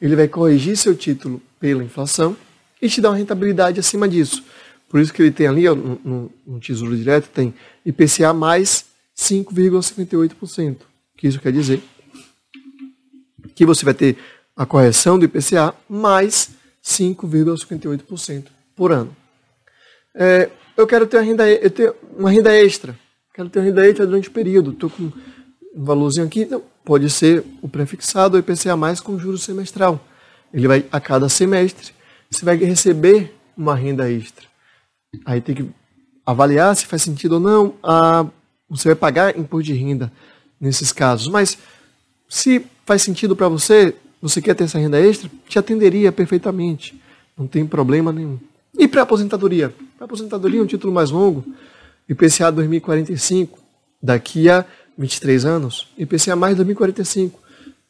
Ele 0.00 0.16
vai 0.16 0.26
corrigir 0.26 0.76
seu 0.76 0.96
título 0.96 1.40
pela 1.60 1.84
inflação 1.84 2.34
e 2.80 2.88
te 2.88 3.00
dar 3.00 3.10
uma 3.10 3.16
rentabilidade 3.16 3.78
acima 3.78 4.08
disso. 4.08 4.42
Por 4.88 5.00
isso 5.00 5.12
que 5.12 5.20
ele 5.20 5.30
tem 5.30 5.46
ali, 5.46 5.68
ó, 5.68 5.74
no, 5.74 6.32
no 6.46 6.60
Tesouro 6.60 6.96
Direto, 6.96 7.28
tem 7.28 7.54
IPCA 7.84 8.32
mais 8.32 8.86
5,58%. 9.16 10.76
O 10.76 10.78
que 11.16 11.28
isso 11.28 11.40
quer 11.40 11.52
dizer? 11.52 11.82
Que 13.54 13.66
você 13.66 13.84
vai 13.84 13.94
ter 13.94 14.16
a 14.56 14.64
correção 14.64 15.18
do 15.18 15.26
IPCA 15.26 15.74
mais 15.88 16.50
5,58% 16.82 18.46
por 18.74 18.92
ano. 18.92 19.14
É, 20.14 20.50
eu 20.76 20.86
quero 20.86 21.06
ter 21.06 21.18
uma 21.18 21.22
renda, 21.22 21.48
eu 21.50 21.70
tenho 21.70 21.94
uma 22.16 22.30
renda 22.30 22.54
extra. 22.54 22.98
Quero 23.34 23.48
ter 23.50 23.58
uma 23.58 23.66
renda 23.66 23.86
extra 23.86 24.06
durante 24.06 24.28
o 24.28 24.32
período. 24.32 24.70
Estou 24.70 24.88
com 24.88 25.04
um 25.04 25.84
valorzinho 25.84 26.26
aqui, 26.26 26.42
então 26.42 26.62
pode 26.84 27.08
ser 27.10 27.44
o 27.62 27.68
prefixado, 27.68 28.38
IPCA 28.38 28.76
mais 28.76 29.00
com 29.00 29.18
juros 29.18 29.42
semestral. 29.42 30.04
Ele 30.52 30.68
vai 30.68 30.84
a 30.92 31.00
cada 31.00 31.28
semestre, 31.28 31.92
você 32.30 32.44
vai 32.44 32.56
receber 32.56 33.34
uma 33.56 33.74
renda 33.74 34.10
extra. 34.10 34.44
Aí 35.24 35.40
tem 35.40 35.54
que 35.54 35.70
avaliar 36.26 36.74
se 36.76 36.86
faz 36.86 37.02
sentido 37.02 37.34
ou 37.34 37.40
não. 37.40 37.74
A, 37.82 38.26
você 38.68 38.88
vai 38.88 38.96
pagar 38.96 39.38
imposto 39.38 39.64
de 39.64 39.74
renda 39.74 40.12
nesses 40.60 40.92
casos. 40.92 41.28
Mas 41.28 41.58
se 42.28 42.64
faz 42.84 43.02
sentido 43.02 43.34
para 43.34 43.48
você, 43.48 43.94
você 44.20 44.40
quer 44.40 44.54
ter 44.54 44.64
essa 44.64 44.78
renda 44.78 45.00
extra, 45.00 45.30
te 45.48 45.58
atenderia 45.58 46.10
perfeitamente. 46.10 47.00
Não 47.36 47.46
tem 47.46 47.66
problema 47.66 48.12
nenhum. 48.12 48.38
E 48.76 48.88
para 48.88 49.02
aposentadoria? 49.02 49.74
Para 49.96 50.06
aposentadoria, 50.06 50.62
um 50.62 50.66
título 50.66 50.92
mais 50.92 51.10
longo, 51.10 51.44
IPCA 52.08 52.50
2045, 52.50 53.58
daqui 54.02 54.50
a 54.50 54.64
23 54.96 55.44
anos, 55.44 55.88
IPCA 55.98 56.36
mais 56.36 56.56
2045. 56.56 57.40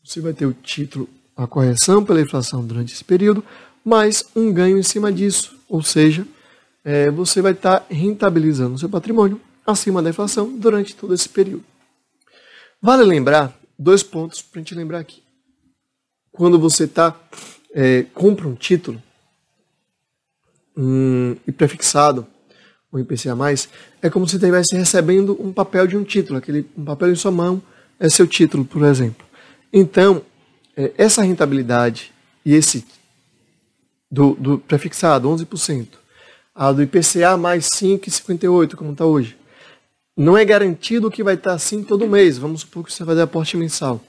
Você 0.03 0.21
vai 0.21 0.33
ter 0.33 0.47
o 0.47 0.53
título, 0.53 1.09
a 1.37 1.47
correção 1.47 2.05
pela 2.05 2.21
inflação 2.21 2.65
durante 2.65 2.93
esse 2.93 3.05
período, 3.05 3.45
mais 3.85 4.25
um 4.35 4.53
ganho 4.53 4.79
em 4.79 4.83
cima 4.83 5.13
disso. 5.13 5.57
Ou 5.69 5.83
seja, 5.83 6.27
é, 6.85 7.11
você 7.11 7.41
vai 7.41 7.53
estar 7.53 7.81
tá 7.81 7.87
rentabilizando 7.89 8.79
seu 8.79 8.89
patrimônio 8.89 9.41
acima 9.67 10.03
da 10.03 10.11
inflação 10.11 10.57
durante 10.57 10.95
todo 10.95 11.15
esse 11.15 11.29
período. 11.29 11.65
Vale 12.81 13.03
lembrar 13.03 13.59
dois 13.79 14.03
pontos 14.03 14.43
para 14.43 14.61
a 14.61 14.63
gente 14.63 14.75
lembrar 14.75 14.99
aqui. 14.99 15.23
Quando 16.31 16.59
você 16.59 16.87
tá, 16.87 17.19
é, 17.73 18.05
compra 18.15 18.47
um 18.47 18.55
título 18.55 19.03
um, 20.77 21.37
e 21.47 21.53
prefixado, 21.53 22.27
o 22.99 23.01
IPCA+, 23.01 23.35
é 24.01 24.09
como 24.09 24.29
se 24.29 24.37
estivesse 24.37 24.77
recebendo 24.77 25.37
um 25.41 25.53
papel 25.53 25.87
de 25.87 25.97
um 25.97 26.05
título, 26.05 26.39
aquele 26.39 26.67
um 26.77 26.85
papel 26.85 27.11
em 27.11 27.17
sua 27.17 27.31
mão 27.31 27.61
é 27.99 28.09
seu 28.09 28.27
título, 28.27 28.65
por 28.65 28.85
exemplo. 28.85 29.27
Então, 29.73 30.23
é, 30.77 30.93
essa 30.97 31.23
rentabilidade 31.23 32.13
e 32.45 32.55
esse 32.55 32.85
do, 34.11 34.35
do 34.35 34.59
prefixado, 34.59 35.29
11%, 35.29 35.89
a 36.55 36.71
do 36.71 36.83
IPCA 36.83 37.37
mais 37.37 37.67
5,58, 37.75 38.77
como 38.77 38.93
está 38.93 39.05
hoje. 39.05 39.37
Não 40.17 40.39
é 40.39 40.45
garantido 40.45 41.11
que 41.11 41.25
vai 41.25 41.35
estar 41.35 41.51
tá 41.51 41.57
assim 41.57 41.83
todo 41.83 42.07
mês. 42.07 42.39
Vamos 42.39 42.61
supor 42.61 42.85
que 42.85 42.93
você 42.93 43.03
vai 43.03 43.21
aporte 43.21 43.57
mensal. 43.57 44.01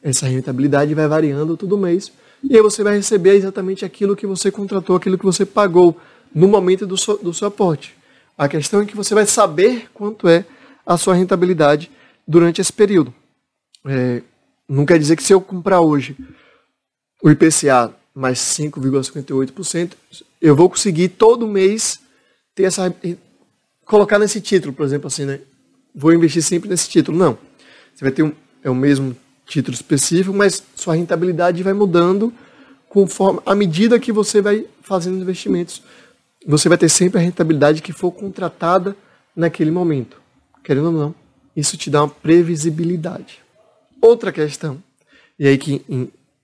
Essa 0.00 0.26
rentabilidade 0.26 0.94
vai 0.94 1.08
variando 1.08 1.56
todo 1.56 1.76
mês. 1.76 2.12
E 2.44 2.54
aí 2.54 2.62
você 2.62 2.84
vai 2.84 2.94
receber 2.94 3.34
exatamente 3.34 3.84
aquilo 3.84 4.14
que 4.14 4.26
você 4.26 4.52
contratou, 4.52 4.94
aquilo 4.94 5.18
que 5.18 5.24
você 5.24 5.44
pagou 5.44 5.96
no 6.32 6.46
momento 6.46 6.86
do 6.86 6.96
seu, 6.96 7.18
do 7.18 7.34
seu 7.34 7.48
aporte. 7.48 7.97
A 8.38 8.48
questão 8.48 8.80
é 8.80 8.86
que 8.86 8.94
você 8.94 9.16
vai 9.16 9.26
saber 9.26 9.90
quanto 9.92 10.28
é 10.28 10.44
a 10.86 10.96
sua 10.96 11.14
rentabilidade 11.14 11.90
durante 12.26 12.60
esse 12.60 12.72
período. 12.72 13.12
É, 13.84 14.22
não 14.68 14.86
quer 14.86 14.96
dizer 14.96 15.16
que 15.16 15.22
se 15.24 15.34
eu 15.34 15.40
comprar 15.40 15.80
hoje 15.80 16.16
o 17.20 17.28
IPCA 17.28 17.92
mais 18.14 18.38
5,58%, 18.38 19.92
eu 20.40 20.54
vou 20.54 20.70
conseguir 20.70 21.08
todo 21.08 21.48
mês 21.48 21.98
ter 22.54 22.62
essa 22.64 22.94
colocar 23.84 24.18
nesse 24.18 24.40
título, 24.40 24.72
por 24.72 24.84
exemplo, 24.84 25.08
assim, 25.08 25.24
né? 25.24 25.40
Vou 25.94 26.12
investir 26.12 26.42
sempre 26.42 26.68
nesse 26.68 26.88
título. 26.88 27.18
Não. 27.18 27.36
Você 27.94 28.04
vai 28.04 28.12
ter 28.12 28.22
um, 28.22 28.32
é 28.62 28.70
o 28.70 28.74
mesmo 28.74 29.16
título 29.46 29.74
específico, 29.74 30.36
mas 30.36 30.62
sua 30.76 30.94
rentabilidade 30.94 31.62
vai 31.62 31.72
mudando 31.72 32.32
conforme 32.88 33.40
à 33.44 33.54
medida 33.54 33.98
que 33.98 34.12
você 34.12 34.40
vai 34.40 34.64
fazendo 34.82 35.20
investimentos. 35.20 35.82
Você 36.46 36.68
vai 36.68 36.78
ter 36.78 36.88
sempre 36.88 37.18
a 37.18 37.22
rentabilidade 37.22 37.82
que 37.82 37.92
for 37.92 38.12
contratada 38.12 38.96
naquele 39.34 39.70
momento. 39.70 40.20
Querendo 40.62 40.86
ou 40.86 40.92
não, 40.92 41.14
isso 41.56 41.76
te 41.76 41.90
dá 41.90 42.02
uma 42.02 42.08
previsibilidade. 42.08 43.40
Outra 44.00 44.30
questão, 44.30 44.82
e 45.38 45.48
aí 45.48 45.58
que 45.58 45.84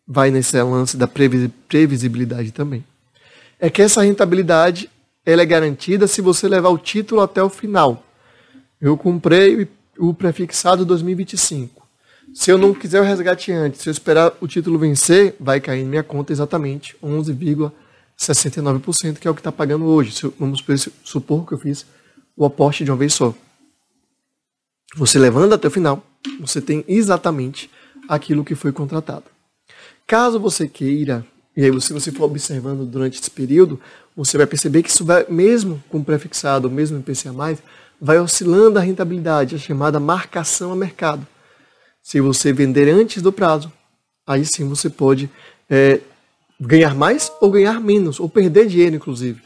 vai 0.06 0.30
nesse 0.30 0.60
lance 0.60 0.96
da 0.96 1.06
previsibilidade 1.06 2.52
também. 2.52 2.84
É 3.58 3.70
que 3.70 3.80
essa 3.80 4.02
rentabilidade 4.02 4.90
ela 5.24 5.42
é 5.42 5.46
garantida 5.46 6.06
se 6.06 6.20
você 6.20 6.48
levar 6.48 6.68
o 6.68 6.78
título 6.78 7.20
até 7.20 7.42
o 7.42 7.48
final. 7.48 8.04
Eu 8.80 8.96
comprei 8.96 9.68
o 9.98 10.12
prefixado 10.12 10.84
2025. 10.84 11.86
Se 12.34 12.50
eu 12.50 12.58
não 12.58 12.74
quiser 12.74 13.00
o 13.00 13.04
resgate 13.04 13.52
antes, 13.52 13.80
se 13.80 13.88
eu 13.88 13.92
esperar 13.92 14.32
o 14.40 14.48
título 14.48 14.78
vencer, 14.78 15.36
vai 15.38 15.60
cair 15.60 15.82
em 15.82 15.86
minha 15.86 16.02
conta 16.02 16.32
exatamente 16.32 16.96
11,69%, 18.18 19.18
que 19.18 19.28
é 19.28 19.30
o 19.30 19.34
que 19.34 19.40
está 19.40 19.52
pagando 19.52 19.84
hoje. 19.84 20.12
Se 20.12 20.26
vamos 20.38 20.64
supor 21.02 21.46
que 21.46 21.54
eu 21.54 21.58
fiz 21.58 21.86
o 22.36 22.44
aporte 22.44 22.84
de 22.84 22.90
uma 22.90 22.96
vez 22.96 23.14
só. 23.14 23.34
Você 24.96 25.18
levando 25.18 25.52
até 25.54 25.68
o 25.68 25.70
final, 25.70 26.04
você 26.40 26.60
tem 26.60 26.84
exatamente 26.86 27.70
aquilo 28.08 28.44
que 28.44 28.54
foi 28.54 28.72
contratado. 28.72 29.24
Caso 30.06 30.38
você 30.38 30.68
queira, 30.68 31.26
e 31.56 31.64
aí 31.64 31.80
se 31.80 31.92
você 31.92 32.12
for 32.12 32.24
observando 32.24 32.84
durante 32.84 33.20
esse 33.20 33.30
período, 33.30 33.80
você 34.16 34.36
vai 34.36 34.46
perceber 34.46 34.82
que 34.82 34.90
isso 34.90 35.04
vai, 35.04 35.26
mesmo 35.28 35.82
com 35.88 36.02
prefixado, 36.02 36.70
mesmo 36.70 36.98
em 36.98 37.02
PCA+, 37.02 37.32
vai 38.00 38.18
oscilando 38.18 38.78
a 38.78 38.82
rentabilidade, 38.82 39.54
a 39.54 39.58
chamada 39.58 39.98
marcação 39.98 40.72
a 40.72 40.76
mercado. 40.76 41.26
Se 42.02 42.20
você 42.20 42.52
vender 42.52 42.88
antes 42.88 43.22
do 43.22 43.32
prazo, 43.32 43.72
aí 44.26 44.44
sim 44.44 44.68
você 44.68 44.90
pode 44.90 45.30
é, 45.68 46.00
ganhar 46.60 46.94
mais 46.94 47.32
ou 47.40 47.50
ganhar 47.50 47.80
menos, 47.80 48.20
ou 48.20 48.28
perder 48.28 48.66
dinheiro, 48.66 48.96
inclusive. 48.96 49.42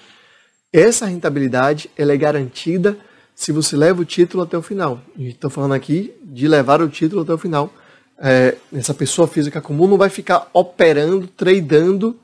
Essa 0.72 1.06
rentabilidade 1.06 1.90
ela 1.96 2.12
é 2.12 2.16
garantida 2.16 2.96
se 3.34 3.52
você 3.52 3.76
leva 3.76 4.02
o 4.02 4.04
título 4.04 4.42
até 4.42 4.56
o 4.58 4.62
final. 4.62 5.00
Estou 5.18 5.48
falando 5.50 5.74
aqui 5.74 6.12
de 6.22 6.46
levar 6.48 6.82
o 6.82 6.88
título 6.88 7.22
até 7.22 7.32
o 7.32 7.38
final 7.38 7.72
é, 8.20 8.56
essa 8.72 8.92
pessoa 8.92 9.28
física 9.28 9.60
comum 9.60 9.86
não 9.86 9.96
vai 9.96 10.10
ficar 10.10 10.48
operando, 10.52 11.28
tradando 11.28 12.18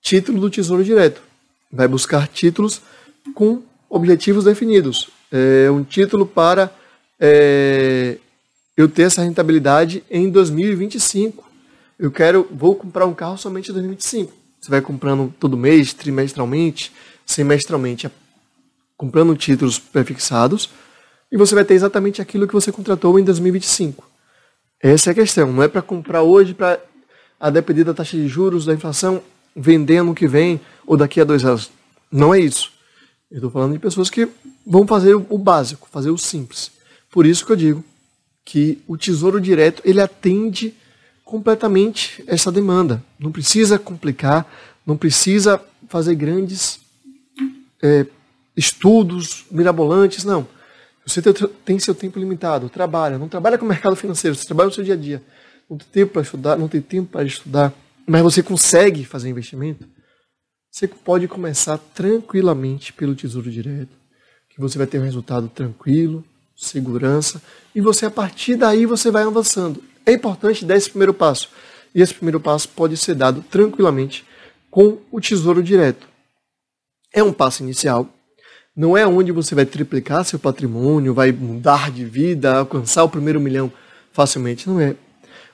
título 0.00 0.40
do 0.40 0.50
Tesouro 0.50 0.84
Direto. 0.84 1.20
Vai 1.70 1.88
buscar 1.88 2.28
títulos 2.28 2.80
com 3.34 3.62
objetivos 3.90 4.44
definidos. 4.44 5.10
É, 5.30 5.70
um 5.70 5.82
título 5.82 6.26
para 6.26 6.72
é, 7.18 8.18
eu 8.76 8.88
ter 8.88 9.02
essa 9.02 9.22
rentabilidade 9.22 10.04
em 10.10 10.30
2025. 10.30 11.50
Eu 12.02 12.10
quero, 12.10 12.48
vou 12.50 12.74
comprar 12.74 13.06
um 13.06 13.14
carro 13.14 13.38
somente 13.38 13.70
em 13.70 13.74
2025. 13.74 14.32
Você 14.60 14.68
vai 14.68 14.80
comprando 14.80 15.32
todo 15.38 15.56
mês, 15.56 15.94
trimestralmente, 15.94 16.92
semestralmente, 17.24 18.10
comprando 18.96 19.36
títulos 19.36 19.78
prefixados, 19.78 20.68
e 21.30 21.36
você 21.36 21.54
vai 21.54 21.64
ter 21.64 21.74
exatamente 21.74 22.20
aquilo 22.20 22.48
que 22.48 22.54
você 22.54 22.72
contratou 22.72 23.20
em 23.20 23.22
2025. 23.22 24.04
Essa 24.80 25.10
é 25.10 25.12
a 25.12 25.14
questão. 25.14 25.52
Não 25.52 25.62
é 25.62 25.68
para 25.68 25.80
comprar 25.80 26.24
hoje, 26.24 26.54
para, 26.54 26.80
a 27.38 27.50
depender 27.50 27.84
da 27.84 27.94
taxa 27.94 28.16
de 28.16 28.26
juros, 28.26 28.64
da 28.64 28.74
inflação, 28.74 29.22
vender 29.54 30.02
no 30.02 30.12
que 30.12 30.26
vem 30.26 30.60
ou 30.84 30.96
daqui 30.96 31.20
a 31.20 31.24
dois 31.24 31.44
anos. 31.44 31.70
Não 32.10 32.34
é 32.34 32.40
isso. 32.40 32.72
Eu 33.30 33.36
estou 33.36 33.50
falando 33.52 33.74
de 33.74 33.78
pessoas 33.78 34.10
que 34.10 34.28
vão 34.66 34.88
fazer 34.88 35.14
o 35.14 35.38
básico, 35.38 35.88
fazer 35.88 36.10
o 36.10 36.18
simples. 36.18 36.72
Por 37.12 37.26
isso 37.26 37.46
que 37.46 37.52
eu 37.52 37.56
digo 37.56 37.84
que 38.44 38.82
o 38.88 38.98
Tesouro 38.98 39.40
Direto 39.40 39.80
ele 39.84 40.00
atende 40.00 40.74
completamente 41.32 42.22
essa 42.26 42.52
demanda. 42.52 43.02
Não 43.18 43.32
precisa 43.32 43.78
complicar, 43.78 44.46
não 44.86 44.98
precisa 44.98 45.58
fazer 45.88 46.14
grandes 46.14 46.78
é, 47.82 48.04
estudos 48.54 49.46
mirabolantes, 49.50 50.24
não. 50.24 50.46
Você 51.06 51.22
tem 51.64 51.78
seu 51.78 51.94
tempo 51.94 52.18
limitado, 52.18 52.68
trabalha, 52.68 53.16
não 53.16 53.30
trabalha 53.30 53.56
com 53.56 53.64
o 53.64 53.68
mercado 53.68 53.96
financeiro, 53.96 54.36
você 54.36 54.44
trabalha 54.44 54.66
no 54.66 54.74
seu 54.74 54.84
dia 54.84 54.92
a 54.92 54.96
dia. 54.96 55.22
Não 55.70 55.78
tem 55.78 55.88
tempo 55.90 56.12
para 56.12 56.20
estudar, 56.20 56.58
não 56.58 56.68
tem 56.68 56.82
tempo 56.82 57.10
para 57.10 57.24
estudar, 57.24 57.72
mas 58.06 58.20
você 58.20 58.42
consegue 58.42 59.02
fazer 59.02 59.30
investimento. 59.30 59.88
Você 60.70 60.86
pode 60.86 61.26
começar 61.28 61.78
tranquilamente 61.78 62.92
pelo 62.92 63.14
Tesouro 63.14 63.50
Direto, 63.50 63.96
que 64.50 64.60
você 64.60 64.76
vai 64.76 64.86
ter 64.86 64.98
um 64.98 65.04
resultado 65.04 65.48
tranquilo, 65.48 66.22
segurança, 66.54 67.40
e 67.74 67.80
você 67.80 68.04
a 68.04 68.10
partir 68.10 68.56
daí 68.56 68.84
você 68.84 69.10
vai 69.10 69.22
avançando. 69.22 69.82
É 70.04 70.12
importante 70.12 70.64
dar 70.64 70.76
esse 70.76 70.90
primeiro 70.90 71.14
passo. 71.14 71.48
E 71.94 72.00
esse 72.00 72.14
primeiro 72.14 72.40
passo 72.40 72.68
pode 72.68 72.96
ser 72.96 73.14
dado 73.14 73.44
tranquilamente 73.50 74.24
com 74.70 74.98
o 75.10 75.20
Tesouro 75.20 75.62
Direto. 75.62 76.08
É 77.12 77.22
um 77.22 77.32
passo 77.32 77.62
inicial, 77.62 78.08
Não 78.74 78.96
é 78.96 79.06
onde 79.06 79.30
você 79.32 79.54
vai 79.54 79.66
triplicar 79.66 80.24
seu 80.24 80.38
patrimônio, 80.38 81.12
vai 81.12 81.30
mudar 81.30 81.90
de 81.90 82.06
vida, 82.06 82.56
alcançar 82.56 83.04
o 83.04 83.08
primeiro 83.08 83.38
milhão 83.38 83.70
facilmente. 84.12 84.66
Não 84.66 84.80
é. 84.80 84.96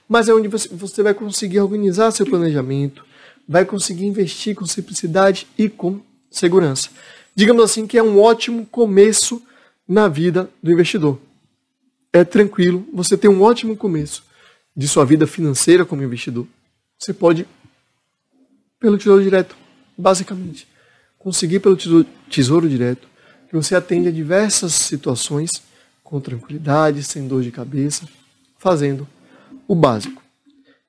Mas 0.09 0.29
é 0.29 0.35
onde 0.35 0.47
você, 0.47 1.03
vai 1.03 1.13
conseguir 1.13 1.59
organizar 1.59 2.13
seu 2.13 2.25
planejamento, 2.25 3.05
vai 3.47 3.65
conseguir 3.65 4.07
investir 4.07 4.55
com 4.55 4.65
simplicidade 4.65 5.49
e 5.59 5.69
com 5.69 6.01
segurança. 6.31 6.91
Digamos 7.35 7.65
assim 7.65 7.89
que 7.89 7.99
é 7.99 8.03
um 8.03 8.21
ótimo 8.21 8.65
começo 8.67 9.43
na 9.87 10.07
vida 10.07 10.49
do 10.63 10.71
investidor. 10.71 11.19
É 12.13 12.23
tranquilo, 12.23 12.87
você 12.95 13.17
tem 13.17 13.29
um 13.29 13.43
ótimo 13.43 13.77
começo 13.77 14.28
de 14.79 14.87
sua 14.87 15.05
vida 15.05 15.27
financeira 15.27 15.85
como 15.85 16.05
investidor. 16.05 16.47
Você 16.97 17.13
pode, 17.13 17.45
pelo 18.79 18.97
Tesouro 18.97 19.21
Direto, 19.21 19.57
basicamente, 19.99 20.69
conseguir 21.19 21.59
pelo 21.59 21.77
Tesouro, 21.77 22.07
tesouro 22.31 22.69
Direto, 22.69 23.09
que 23.49 23.57
você 23.57 23.75
atende 23.75 24.07
a 24.07 24.13
diversas 24.13 24.73
situações 24.75 25.61
com 26.05 26.21
tranquilidade, 26.21 27.03
sem 27.03 27.27
dor 27.27 27.43
de 27.43 27.51
cabeça, 27.51 28.09
fazendo 28.57 29.07
o 29.67 29.75
básico. 29.75 30.23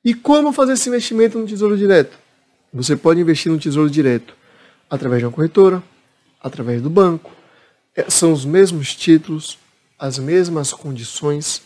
E 0.05 0.13
como 0.13 0.53
fazer 0.53 0.73
esse 0.73 0.87
investimento 0.87 1.39
no 1.39 1.47
Tesouro 1.47 1.75
Direto? 1.75 2.15
Você 2.71 2.95
pode 2.95 3.19
investir 3.19 3.51
no 3.51 3.57
Tesouro 3.57 3.89
Direto 3.89 4.35
através 4.87 5.19
de 5.19 5.25
uma 5.25 5.31
corretora, 5.31 5.81
através 6.39 6.79
do 6.79 6.91
banco. 6.91 7.31
É, 7.95 8.07
são 8.07 8.31
os 8.31 8.45
mesmos 8.45 8.95
títulos, 8.95 9.57
as 9.97 10.19
mesmas 10.19 10.71
condições, 10.71 11.63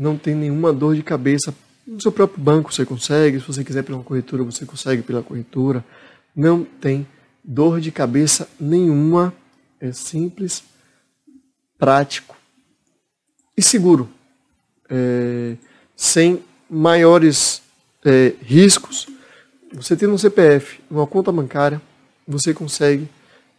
não 0.00 0.16
tem 0.16 0.34
nenhuma 0.34 0.72
dor 0.72 0.96
de 0.96 1.02
cabeça. 1.02 1.54
No 1.86 2.00
seu 2.00 2.10
próprio 2.10 2.42
banco 2.42 2.72
você 2.72 2.86
consegue, 2.86 3.38
se 3.38 3.46
você 3.46 3.62
quiser 3.62 3.82
pela 3.82 4.02
corretora, 4.02 4.42
você 4.42 4.64
consegue 4.64 5.02
pela 5.02 5.22
corretora. 5.22 5.84
Não 6.34 6.64
tem 6.64 7.06
dor 7.44 7.82
de 7.82 7.92
cabeça 7.92 8.48
nenhuma. 8.58 9.34
É 9.78 9.92
simples, 9.92 10.62
prático 11.78 12.34
e 13.54 13.60
seguro. 13.62 14.08
É, 14.88 15.56
sem 15.94 16.42
maiores 16.68 17.60
é, 18.02 18.32
riscos. 18.40 19.06
Você 19.74 19.94
tendo 19.96 20.14
um 20.14 20.18
CPF, 20.18 20.80
uma 20.90 21.06
conta 21.06 21.30
bancária, 21.30 21.80
você 22.26 22.54
consegue 22.54 23.06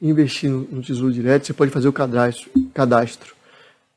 investir 0.01 0.49
no, 0.49 0.61
no 0.71 0.81
Tesouro 0.81 1.13
Direto, 1.13 1.45
você 1.45 1.53
pode 1.53 1.69
fazer 1.69 1.87
o 1.87 1.93
cadastro, 1.93 2.49
cadastro 2.73 3.35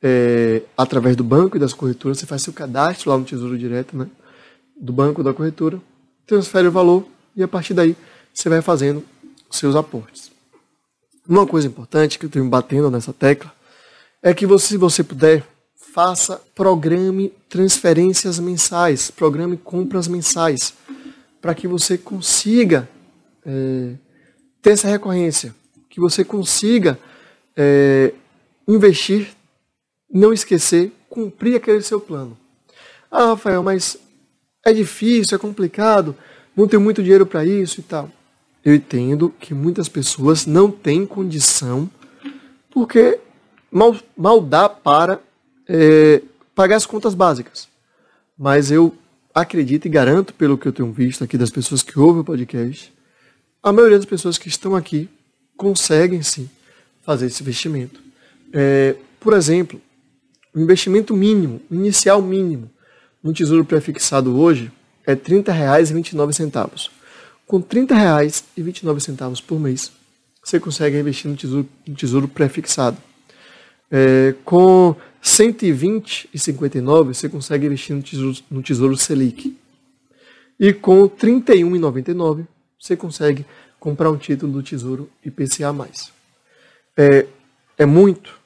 é, 0.06 0.60
através 0.76 1.16
do 1.16 1.24
banco 1.24 1.56
e 1.56 1.60
das 1.60 1.72
corretoras, 1.72 2.18
você 2.18 2.26
faz 2.26 2.42
seu 2.42 2.52
cadastro 2.52 3.08
lá 3.08 3.16
no 3.16 3.24
Tesouro 3.24 3.56
Direto, 3.56 3.96
né? 3.96 4.06
Do 4.78 4.92
banco 4.92 5.22
da 5.22 5.32
corretora, 5.32 5.80
transfere 6.26 6.68
o 6.68 6.70
valor 6.72 7.06
e 7.34 7.42
a 7.42 7.48
partir 7.48 7.72
daí 7.72 7.96
você 8.32 8.50
vai 8.50 8.60
fazendo 8.60 9.02
seus 9.50 9.74
aportes. 9.74 10.30
Uma 11.26 11.46
coisa 11.46 11.66
importante 11.66 12.18
que 12.18 12.26
eu 12.26 12.28
estou 12.28 12.44
batendo 12.44 12.90
nessa 12.90 13.14
tecla 13.14 13.50
é 14.22 14.34
que 14.34 14.44
você, 14.44 14.68
se 14.68 14.76
você 14.76 15.02
puder, 15.02 15.42
faça, 15.74 16.38
programe 16.54 17.32
transferências 17.48 18.38
mensais, 18.38 19.10
programe 19.10 19.56
compras 19.56 20.06
mensais, 20.06 20.74
para 21.40 21.54
que 21.54 21.66
você 21.66 21.96
consiga 21.96 22.86
é, 23.46 23.94
ter 24.60 24.70
essa 24.72 24.88
recorrência 24.88 25.54
que 25.88 25.98
você 25.98 26.24
consiga 26.24 26.98
é, 27.56 28.12
investir, 28.68 29.28
não 30.14 30.32
esquecer, 30.32 30.92
cumprir 31.10 31.56
aquele 31.56 31.82
seu 31.82 32.00
plano. 32.00 32.38
Ah, 33.10 33.26
Rafael, 33.26 33.62
mas 33.64 33.98
é 34.64 34.72
difícil, 34.72 35.34
é 35.34 35.38
complicado, 35.38 36.16
não 36.56 36.68
tenho 36.68 36.80
muito 36.80 37.02
dinheiro 37.02 37.26
para 37.26 37.44
isso 37.44 37.80
e 37.80 37.82
tal. 37.82 38.08
Eu 38.64 38.74
entendo 38.74 39.34
que 39.40 39.52
muitas 39.52 39.88
pessoas 39.88 40.46
não 40.46 40.70
têm 40.70 41.04
condição 41.04 41.90
porque 42.70 43.18
mal, 43.70 43.96
mal 44.16 44.40
dá 44.40 44.68
para 44.68 45.20
é, 45.68 46.22
pagar 46.54 46.76
as 46.76 46.86
contas 46.86 47.14
básicas. 47.14 47.68
Mas 48.38 48.70
eu 48.70 48.94
acredito 49.34 49.86
e 49.86 49.90
garanto, 49.90 50.32
pelo 50.32 50.56
que 50.56 50.66
eu 50.66 50.72
tenho 50.72 50.92
visto 50.92 51.24
aqui 51.24 51.36
das 51.36 51.50
pessoas 51.50 51.82
que 51.82 51.98
ouvem 51.98 52.22
o 52.22 52.24
podcast, 52.24 52.92
a 53.62 53.72
maioria 53.72 53.98
das 53.98 54.06
pessoas 54.06 54.38
que 54.38 54.48
estão 54.48 54.74
aqui 54.76 55.08
conseguem 55.56 56.22
sim 56.22 56.48
fazer 57.02 57.26
esse 57.26 57.42
investimento. 57.42 58.00
É, 58.52 58.96
por 59.20 59.32
exemplo, 59.34 59.80
o 60.54 60.60
investimento 60.60 61.16
mínimo, 61.16 61.60
inicial 61.70 62.22
mínimo, 62.22 62.70
no 63.22 63.32
tesouro 63.32 63.64
pré-fixado 63.64 64.38
hoje 64.38 64.70
é 65.06 65.12
R$ 65.12 65.16
30,29. 65.16 66.90
Com 67.46 67.58
R$ 67.58 67.64
30,29 67.64 69.42
por 69.42 69.58
mês, 69.58 69.90
você 70.42 70.60
consegue 70.60 70.98
investir 70.98 71.30
no 71.30 71.36
tesouro, 71.36 71.68
no 71.86 71.94
tesouro 71.94 72.28
pré-fixado. 72.28 72.96
É, 73.90 74.34
com 74.44 74.90
R$ 74.90 74.96
120,59 75.22 77.04
você 77.04 77.28
consegue 77.28 77.66
investir 77.66 77.96
no 77.96 78.02
tesouro, 78.02 78.38
no 78.50 78.62
tesouro 78.62 78.96
Selic. 78.96 79.56
E 80.60 80.72
com 80.72 81.02
R$ 81.02 81.10
31,99 81.10 82.46
você 82.78 82.96
consegue 82.96 83.44
comprar 83.80 84.10
um 84.10 84.16
título 84.16 84.52
do 84.52 84.62
Tesouro 84.62 85.10
IPCA+. 85.24 85.74
É, 86.96 87.26
é 87.76 87.86
muito? 87.86 88.43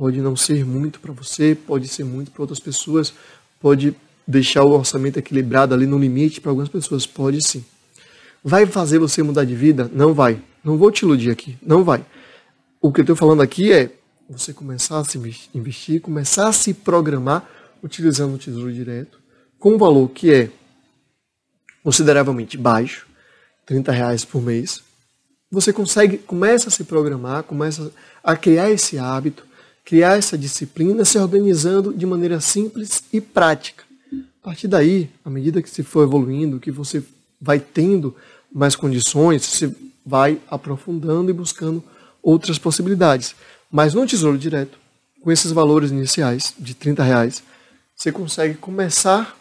Pode 0.00 0.18
não 0.22 0.34
ser 0.34 0.64
muito 0.64 0.98
para 0.98 1.12
você, 1.12 1.54
pode 1.54 1.86
ser 1.86 2.04
muito 2.04 2.30
para 2.30 2.40
outras 2.40 2.58
pessoas, 2.58 3.12
pode 3.60 3.94
deixar 4.26 4.64
o 4.64 4.70
orçamento 4.70 5.18
equilibrado 5.18 5.74
ali 5.74 5.84
no 5.84 5.98
limite 5.98 6.40
para 6.40 6.50
algumas 6.50 6.70
pessoas, 6.70 7.06
pode 7.06 7.46
sim. 7.46 7.62
Vai 8.42 8.64
fazer 8.64 8.98
você 8.98 9.22
mudar 9.22 9.44
de 9.44 9.54
vida? 9.54 9.90
Não 9.92 10.14
vai. 10.14 10.42
Não 10.64 10.78
vou 10.78 10.90
te 10.90 11.02
iludir 11.02 11.30
aqui, 11.30 11.58
não 11.60 11.84
vai. 11.84 12.02
O 12.80 12.90
que 12.90 13.00
eu 13.00 13.02
estou 13.02 13.14
falando 13.14 13.42
aqui 13.42 13.70
é 13.74 13.92
você 14.26 14.54
começar 14.54 15.00
a 15.00 15.04
se 15.04 15.18
investir, 15.52 16.00
começar 16.00 16.48
a 16.48 16.52
se 16.54 16.72
programar 16.72 17.46
utilizando 17.82 18.36
o 18.36 18.38
Tesouro 18.38 18.72
Direto 18.72 19.20
com 19.58 19.74
um 19.74 19.78
valor 19.78 20.08
que 20.08 20.32
é 20.32 20.50
consideravelmente 21.84 22.56
baixo, 22.56 23.06
30 23.66 23.92
reais 23.92 24.24
por 24.24 24.40
mês, 24.40 24.82
você 25.50 25.74
consegue, 25.74 26.16
começa 26.16 26.68
a 26.68 26.72
se 26.72 26.84
programar, 26.84 27.42
começa 27.42 27.92
a 28.24 28.34
criar 28.34 28.70
esse 28.70 28.98
hábito, 28.98 29.49
criar 29.84 30.16
essa 30.16 30.36
disciplina, 30.38 31.04
se 31.04 31.18
organizando 31.18 31.92
de 31.92 32.06
maneira 32.06 32.40
simples 32.40 33.02
e 33.12 33.20
prática. 33.20 33.84
A 34.12 34.44
partir 34.44 34.68
daí, 34.68 35.10
à 35.24 35.30
medida 35.30 35.60
que 35.60 35.68
você 35.68 35.82
for 35.82 36.02
evoluindo, 36.02 36.60
que 36.60 36.70
você 36.70 37.02
vai 37.40 37.58
tendo 37.58 38.14
mais 38.52 38.74
condições, 38.74 39.44
você 39.44 39.74
vai 40.04 40.40
aprofundando 40.50 41.30
e 41.30 41.34
buscando 41.34 41.82
outras 42.22 42.58
possibilidades. 42.58 43.34
Mas 43.70 43.94
no 43.94 44.06
Tesouro 44.06 44.38
Direto, 44.38 44.78
com 45.20 45.30
esses 45.30 45.52
valores 45.52 45.90
iniciais 45.90 46.54
de 46.58 46.74
30 46.74 47.02
reais, 47.02 47.42
você 47.94 48.10
consegue 48.10 48.54
começar 48.54 49.36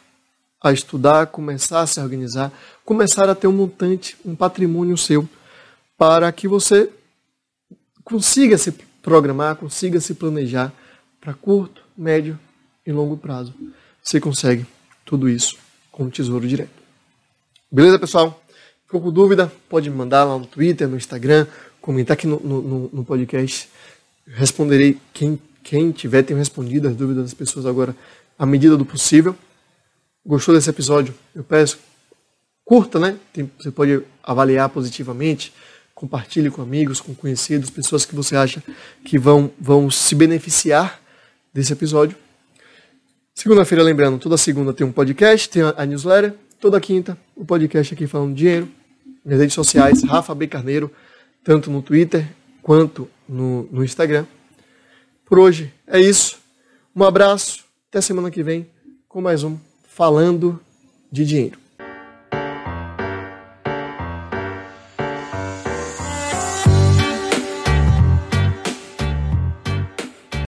a 0.62 0.74
estudar, 0.74 1.28
começar 1.28 1.82
a 1.82 1.88
se 1.88 2.00
organizar, 2.00 2.52
começar 2.84 3.30
a 3.30 3.36
ter 3.36 3.48
um 3.48 3.54
montante, 3.54 4.18
um 4.26 4.36
patrimônio 4.36 4.98
seu, 4.98 5.28
para 5.98 6.32
que 6.32 6.48
você 6.48 6.90
consiga 8.04 8.58
se 8.58 8.74
programar, 9.10 9.56
consiga 9.56 10.00
se 10.00 10.14
planejar 10.14 10.72
para 11.20 11.34
curto, 11.34 11.82
médio 11.98 12.40
e 12.86 12.92
longo 12.92 13.18
prazo. 13.18 13.56
Você 14.04 14.20
consegue 14.20 14.68
tudo 15.04 15.28
isso 15.28 15.58
com 15.92 16.04
o 16.04 16.12
Tesouro 16.12 16.48
Direto. 16.48 16.70
Beleza, 17.72 17.98
pessoal? 17.98 18.40
Ficou 18.86 19.02
com 19.02 19.12
dúvida? 19.12 19.52
Pode 19.68 19.90
me 19.90 19.96
mandar 19.96 20.26
lá 20.26 20.38
no 20.38 20.46
Twitter, 20.46 20.88
no 20.88 20.96
Instagram, 20.96 21.48
comentar 21.82 22.14
aqui 22.14 22.28
no, 22.28 22.40
no, 22.40 22.90
no 22.94 23.04
podcast. 23.04 23.68
Responderei 24.28 25.00
quem, 25.12 25.40
quem 25.64 25.92
tiver, 25.92 26.22
tenho 26.22 26.38
respondido 26.38 26.88
as 26.88 26.96
dúvidas 26.96 27.24
das 27.24 27.34
pessoas 27.34 27.66
agora 27.66 27.96
à 28.38 28.46
medida 28.46 28.78
do 28.78 28.86
possível. 28.86 29.36
Gostou 30.24 30.54
desse 30.54 30.70
episódio? 30.70 31.16
Eu 31.34 31.44
peço, 31.44 31.80
curta, 32.64 33.00
né? 33.00 33.18
Tem, 33.34 33.50
você 33.58 33.72
pode 33.72 34.04
avaliar 34.22 34.70
positivamente, 34.70 35.52
compartilhe 36.00 36.50
com 36.50 36.62
amigos, 36.62 37.02
com 37.02 37.14
conhecidos, 37.14 37.70
pessoas 37.70 38.06
que 38.06 38.16
você 38.16 38.34
acha 38.34 38.64
que 39.04 39.20
vão, 39.20 39.52
vão 39.60 39.92
se 39.92 40.16
beneficiar 40.16 40.98
desse 41.54 41.74
episódio. 41.74 42.16
Segunda-feira, 43.36 43.84
lembrando, 43.84 44.18
toda 44.18 44.38
segunda 44.38 44.72
tem 44.72 44.88
um 44.88 44.94
podcast, 44.94 45.50
tem 45.50 45.62
a 45.62 45.86
newsletter. 45.86 46.34
Toda 46.58 46.80
quinta, 46.80 47.18
o 47.36 47.44
podcast 47.44 47.94
aqui 47.94 48.08
falando 48.08 48.34
dinheiro. 48.34 48.70
Nas 49.26 49.40
redes 49.40 49.54
sociais, 49.54 50.02
Rafa 50.04 50.34
B. 50.34 50.48
Carneiro, 50.48 50.90
tanto 51.44 51.70
no 51.70 51.82
Twitter 51.82 52.26
quanto 52.62 53.10
no, 53.28 53.68
no 53.70 53.84
Instagram. 53.84 54.26
Por 55.26 55.38
hoje 55.38 55.74
é 55.86 56.00
isso. 56.00 56.38
Um 56.96 57.04
abraço, 57.04 57.66
até 57.90 58.00
semana 58.00 58.32
que 58.32 58.42
vem 58.42 58.70
com 59.10 59.20
mais 59.20 59.44
um 59.44 59.58
falando 59.84 60.62
de 61.12 61.26
dinheiro. 61.26 61.69